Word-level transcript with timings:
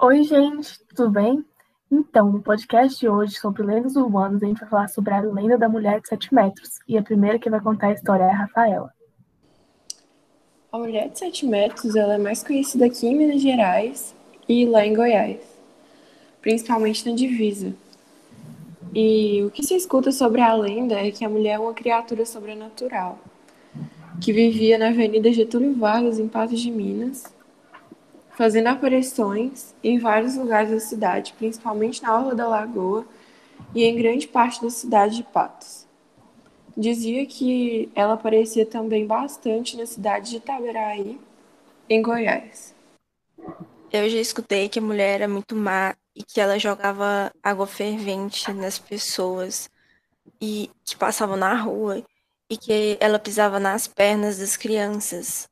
Oi, 0.00 0.22
gente, 0.22 0.78
tudo 0.94 1.10
bem? 1.10 1.44
Então, 1.90 2.30
no 2.30 2.40
podcast 2.40 3.00
de 3.00 3.08
hoje 3.08 3.34
sobre 3.34 3.64
lendas 3.64 3.96
urbanas, 3.96 4.40
a 4.40 4.46
gente 4.46 4.60
vai 4.60 4.68
falar 4.68 4.88
sobre 4.88 5.12
a 5.12 5.20
lenda 5.20 5.58
da 5.58 5.68
mulher 5.68 6.00
de 6.00 6.06
7 6.06 6.32
metros. 6.32 6.78
E 6.86 6.96
a 6.96 7.02
primeira 7.02 7.36
que 7.36 7.50
vai 7.50 7.60
contar 7.60 7.88
a 7.88 7.94
história 7.94 8.22
é 8.22 8.30
a 8.30 8.36
Rafaela. 8.36 8.92
A 10.70 10.78
mulher 10.78 11.08
de 11.08 11.18
7 11.18 11.46
metros 11.46 11.96
ela 11.96 12.14
é 12.14 12.18
mais 12.18 12.44
conhecida 12.44 12.86
aqui 12.86 13.08
em 13.08 13.16
Minas 13.16 13.42
Gerais 13.42 14.14
e 14.48 14.64
lá 14.66 14.86
em 14.86 14.94
Goiás, 14.94 15.40
principalmente 16.40 17.10
na 17.10 17.16
divisa. 17.16 17.74
E 18.94 19.42
o 19.42 19.50
que 19.50 19.64
se 19.64 19.74
escuta 19.74 20.12
sobre 20.12 20.40
a 20.40 20.54
lenda 20.54 20.94
é 20.94 21.10
que 21.10 21.24
a 21.24 21.28
mulher 21.28 21.54
é 21.54 21.58
uma 21.58 21.74
criatura 21.74 22.24
sobrenatural, 22.24 23.18
que 24.20 24.32
vivia 24.32 24.78
na 24.78 24.90
Avenida 24.90 25.32
Getúlio 25.32 25.74
Vargas, 25.74 26.20
em 26.20 26.28
Patos 26.28 26.60
de 26.60 26.70
Minas, 26.70 27.36
fazendo 28.38 28.68
aparições 28.68 29.74
em 29.82 29.98
vários 29.98 30.36
lugares 30.36 30.70
da 30.70 30.78
cidade, 30.78 31.34
principalmente 31.36 32.00
na 32.00 32.16
Orla 32.16 32.36
da 32.36 32.46
Lagoa 32.46 33.04
e 33.74 33.82
em 33.82 33.96
grande 33.96 34.28
parte 34.28 34.62
da 34.62 34.70
cidade 34.70 35.16
de 35.16 35.22
Patos. 35.24 35.84
Dizia 36.76 37.26
que 37.26 37.90
ela 37.96 38.14
aparecia 38.14 38.64
também 38.64 39.04
bastante 39.04 39.76
na 39.76 39.84
cidade 39.84 40.30
de 40.30 40.36
Itaberaí, 40.36 41.18
em 41.90 42.00
Goiás. 42.00 42.72
Eu 43.90 44.08
já 44.08 44.18
escutei 44.18 44.68
que 44.68 44.78
a 44.78 44.82
mulher 44.82 45.16
era 45.16 45.26
muito 45.26 45.56
má 45.56 45.96
e 46.14 46.22
que 46.22 46.40
ela 46.40 46.60
jogava 46.60 47.32
água 47.42 47.66
fervente 47.66 48.52
nas 48.52 48.78
pessoas 48.78 49.68
e 50.40 50.70
que 50.84 50.94
passavam 50.94 51.36
na 51.36 51.54
rua 51.54 52.04
e 52.48 52.56
que 52.56 52.96
ela 53.00 53.18
pisava 53.18 53.58
nas 53.58 53.88
pernas 53.88 54.38
das 54.38 54.56
crianças. 54.56 55.48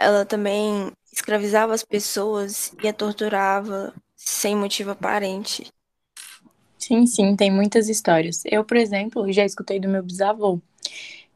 Ela 0.00 0.26
também 0.26 0.92
escravizava 1.12 1.74
as 1.74 1.84
pessoas 1.84 2.72
e 2.82 2.88
a 2.88 2.92
torturava 2.92 3.94
sem 4.16 4.56
motivo 4.56 4.90
aparente. 4.90 5.70
Sim, 6.78 7.06
sim, 7.06 7.36
tem 7.36 7.50
muitas 7.50 7.88
histórias. 7.88 8.42
Eu, 8.46 8.64
por 8.64 8.76
exemplo, 8.76 9.30
já 9.32 9.44
escutei 9.44 9.78
do 9.78 9.88
meu 9.88 10.02
bisavô 10.02 10.60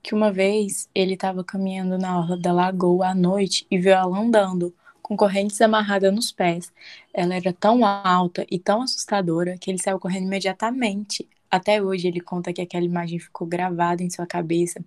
que 0.02 0.14
uma 0.14 0.32
vez 0.32 0.88
ele 0.94 1.14
estava 1.14 1.44
caminhando 1.44 1.98
na 1.98 2.18
orla 2.18 2.36
da 2.38 2.52
lagoa 2.52 3.08
à 3.08 3.14
noite 3.14 3.66
e 3.70 3.78
viu 3.78 3.92
ela 3.92 4.18
andando 4.18 4.74
com 5.02 5.16
correntes 5.16 5.60
amarradas 5.60 6.14
nos 6.14 6.32
pés. 6.32 6.72
Ela 7.14 7.34
era 7.36 7.52
tão 7.52 7.84
alta 7.86 8.46
e 8.50 8.58
tão 8.58 8.82
assustadora 8.82 9.56
que 9.58 9.70
ele 9.70 9.82
saiu 9.82 10.00
correndo 10.00 10.26
imediatamente. 10.26 11.28
Até 11.50 11.82
hoje 11.82 12.08
ele 12.08 12.20
conta 12.20 12.52
que 12.52 12.62
aquela 12.62 12.84
imagem 12.84 13.18
ficou 13.18 13.46
gravada 13.46 14.02
em 14.02 14.10
sua 14.10 14.26
cabeça 14.26 14.84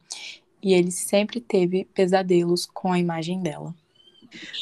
e 0.62 0.74
ele 0.74 0.92
sempre 0.92 1.40
teve 1.40 1.86
pesadelos 1.94 2.66
com 2.66 2.92
a 2.92 3.00
imagem 3.00 3.42
dela. 3.42 3.74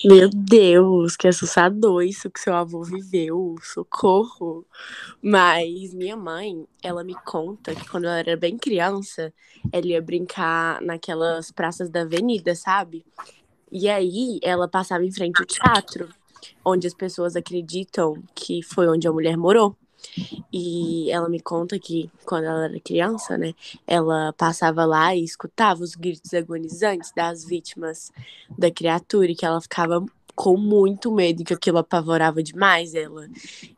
Meu 0.04 0.30
Deus, 0.30 1.16
que 1.16 1.28
assustador 1.28 2.04
isso 2.04 2.30
que 2.30 2.40
seu 2.40 2.54
avô 2.54 2.84
viveu, 2.84 3.56
socorro. 3.62 4.66
Mas 5.22 5.94
minha 5.94 6.16
mãe, 6.16 6.66
ela 6.84 7.04
me 7.04 7.16
conta 7.26 7.74
que 7.74 7.88
quando 7.88 8.06
ela 8.06 8.20
era 8.20 8.38
bem 8.38 8.58
criança, 8.58 9.34
ela 9.72 9.88
ia 9.88 10.02
brincar 10.02 10.82
naquelas 10.82 11.52
praças 11.52 11.90
da 11.90 12.02
avenida, 12.02 12.56
sabe? 12.56 13.04
E 13.72 13.90
aí 13.90 14.40
ela 14.44 14.68
passava 14.68 15.04
em 15.04 15.12
frente 15.12 15.40
ao 15.40 15.46
teatro, 15.46 16.10
onde 16.64 16.86
as 16.86 16.94
pessoas 16.94 17.36
acreditam 17.36 18.22
que 18.34 18.62
foi 18.62 18.88
onde 18.88 19.08
a 19.08 19.12
mulher 19.12 19.36
morou. 19.36 19.76
E 20.52 21.12
ela 21.12 21.30
me 21.30 21.40
conta 21.40 21.78
que 21.80 22.10
quando 22.26 22.46
ela 22.46 22.66
era 22.66 22.80
criança, 22.80 23.38
né, 23.38 23.54
ela 23.86 24.34
passava 24.34 24.86
lá 24.86 25.16
e 25.16 25.24
escutava 25.24 25.84
os 25.84 25.96
gritos 25.96 26.34
agonizantes 26.34 27.12
das 27.16 27.46
vítimas 27.46 28.12
da 28.58 28.72
criatura 28.72 29.32
e 29.32 29.36
que 29.36 29.46
ela 29.46 29.62
ficava 29.62 30.06
com 30.36 30.58
muito 30.58 31.12
medo 31.12 31.44
que 31.44 31.54
aquilo 31.54 31.78
apavorava 31.78 32.44
demais 32.44 32.94
ela. 32.94 33.28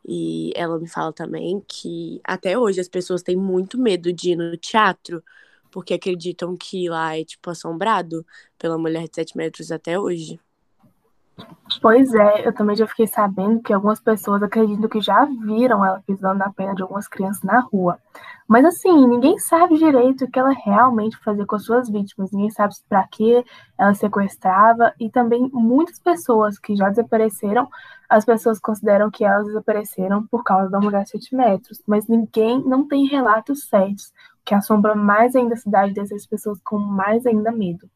E 0.06 0.52
ela 0.56 0.78
me 0.78 0.88
fala 0.88 1.12
também 1.12 1.62
que 1.68 2.20
até 2.24 2.58
hoje 2.58 2.80
as 2.80 2.88
pessoas 2.88 3.22
têm 3.22 3.36
muito 3.36 3.78
medo 3.78 4.12
de 4.12 4.30
ir 4.32 4.36
no 4.36 4.56
teatro 4.56 5.22
porque 5.70 5.94
acreditam 5.94 6.56
que 6.56 6.88
lá 6.88 7.16
é 7.18 7.24
tipo 7.24 7.50
assombrado 7.50 8.26
pela 8.58 8.78
mulher 8.78 9.08
de 9.08 9.14
7 9.14 9.36
metros 9.36 9.70
até 9.70 9.98
hoje. 9.98 10.40
Pois 11.80 12.12
é, 12.14 12.48
eu 12.48 12.52
também 12.52 12.74
já 12.74 12.86
fiquei 12.86 13.06
sabendo 13.06 13.60
que 13.60 13.72
algumas 13.72 14.00
pessoas 14.00 14.42
acreditam 14.42 14.88
que 14.88 15.00
já 15.00 15.24
viram 15.24 15.84
ela 15.84 16.02
pisando 16.06 16.38
na 16.38 16.50
perna 16.50 16.74
de 16.74 16.82
algumas 16.82 17.06
crianças 17.06 17.42
na 17.42 17.60
rua. 17.60 17.98
Mas 18.48 18.64
assim, 18.64 19.06
ninguém 19.06 19.38
sabe 19.38 19.76
direito 19.76 20.24
o 20.24 20.30
que 20.30 20.38
ela 20.38 20.50
realmente 20.50 21.16
fazia 21.18 21.46
com 21.46 21.54
as 21.54 21.64
suas 21.64 21.88
vítimas, 21.88 22.32
ninguém 22.32 22.50
sabe 22.50 22.74
para 22.88 23.06
que 23.06 23.44
ela 23.78 23.94
sequestrava 23.94 24.92
e 24.98 25.10
também 25.10 25.50
muitas 25.52 25.98
pessoas 25.98 26.58
que 26.58 26.74
já 26.74 26.88
desapareceram, 26.88 27.68
as 28.08 28.24
pessoas 28.24 28.58
consideram 28.58 29.10
que 29.10 29.24
elas 29.24 29.46
desapareceram 29.46 30.26
por 30.26 30.42
causa 30.42 30.70
da 30.70 30.80
mulher 30.80 31.04
de 31.04 31.10
7 31.10 31.36
metros, 31.36 31.82
mas 31.86 32.08
ninguém 32.08 32.64
não 32.64 32.88
tem 32.88 33.06
relatos 33.06 33.68
certos, 33.68 34.06
o 34.06 34.44
que 34.46 34.54
assombra 34.54 34.94
mais 34.94 35.36
ainda 35.36 35.54
a 35.54 35.58
cidade 35.58 35.92
dessas 35.92 36.26
pessoas 36.26 36.58
com 36.64 36.78
mais 36.78 37.26
ainda 37.26 37.52
medo. 37.52 37.88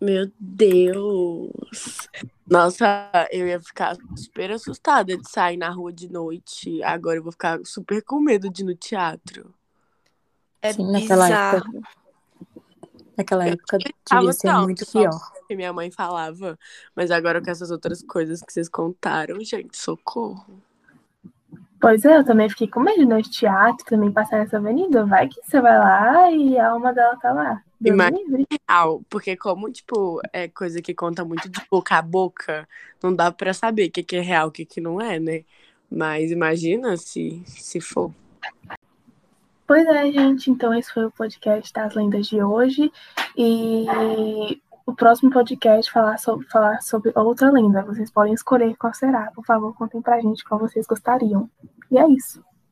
Meu 0.00 0.30
Deus. 0.38 2.08
Nossa, 2.46 3.10
eu 3.32 3.46
ia 3.46 3.60
ficar 3.60 3.96
super 4.16 4.50
assustada 4.52 5.16
de 5.16 5.28
sair 5.28 5.56
na 5.56 5.70
rua 5.70 5.92
de 5.92 6.10
noite. 6.10 6.82
Agora 6.82 7.16
eu 7.16 7.22
vou 7.22 7.32
ficar 7.32 7.60
super 7.64 8.02
com 8.02 8.20
medo 8.20 8.50
de 8.50 8.62
ir 8.62 8.66
no 8.66 8.74
teatro. 8.74 9.54
É 10.60 10.72
Sim, 10.72 10.90
naquela 10.90 11.28
época. 11.28 11.80
Naquela 13.16 13.46
época 13.46 13.78
devia 13.78 14.32
ser 14.32 14.48
tanto 14.48 14.62
muito 14.62 14.86
pior. 14.90 15.32
Que 15.46 15.54
minha 15.54 15.72
mãe 15.72 15.90
falava. 15.90 16.58
Mas 16.94 17.10
agora 17.10 17.40
com 17.42 17.50
essas 17.50 17.70
outras 17.70 18.02
coisas 18.02 18.42
que 18.42 18.52
vocês 18.52 18.68
contaram, 18.68 19.42
gente, 19.42 19.76
socorro. 19.76 20.62
Pois 21.84 22.02
é, 22.06 22.16
eu 22.16 22.24
também 22.24 22.48
fiquei 22.48 22.66
com 22.66 22.80
medo 22.80 23.04
no 23.04 23.20
teatro, 23.20 23.84
também 23.84 24.10
passar 24.10 24.38
nessa 24.38 24.56
avenida. 24.56 25.04
Vai 25.04 25.28
que 25.28 25.38
você 25.44 25.60
vai 25.60 25.78
lá 25.78 26.30
e 26.30 26.58
a 26.58 26.70
alma 26.70 26.94
dela 26.94 27.14
tá 27.18 27.30
lá. 27.30 27.62
Deus 27.78 27.94
Imagina 27.94 28.46
real, 28.66 29.02
porque 29.10 29.36
como, 29.36 29.70
tipo, 29.70 30.18
é 30.32 30.48
coisa 30.48 30.80
que 30.80 30.94
conta 30.94 31.26
muito 31.26 31.46
de 31.46 31.60
boca 31.70 31.96
a 31.96 32.00
boca, 32.00 32.66
não 33.02 33.14
dá 33.14 33.30
pra 33.30 33.52
saber 33.52 33.88
o 33.88 33.90
que, 33.90 34.02
que 34.02 34.16
é 34.16 34.20
real, 34.20 34.48
o 34.48 34.50
que, 34.50 34.64
que 34.64 34.80
não 34.80 34.98
é, 34.98 35.20
né? 35.20 35.44
Mas 35.90 36.30
imagina 36.30 36.96
se, 36.96 37.42
se 37.44 37.82
for. 37.82 38.10
Pois 39.66 39.86
é, 39.86 40.10
gente. 40.10 40.50
Então, 40.50 40.72
esse 40.72 40.90
foi 40.90 41.04
o 41.04 41.10
podcast 41.10 41.70
das 41.70 41.94
lendas 41.94 42.26
de 42.26 42.42
hoje. 42.42 42.90
E 43.36 43.84
o 44.86 44.94
próximo 44.94 45.30
podcast 45.30 45.90
falar 45.90 46.18
sobre, 46.18 46.46
falar 46.48 46.80
sobre 46.82 47.12
outra 47.14 47.50
lenda. 47.50 47.82
Vocês 47.82 48.10
podem 48.10 48.34
escolher 48.34 48.76
qual 48.76 48.92
será. 48.92 49.30
Por 49.34 49.44
favor, 49.44 49.74
contem 49.74 50.02
pra 50.02 50.20
gente 50.20 50.44
qual 50.44 50.60
vocês 50.60 50.86
gostariam. 50.86 51.48
E 51.94 51.98
é 51.98 52.08
isso. 52.10 52.42